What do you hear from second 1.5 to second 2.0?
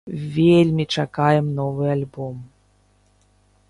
новы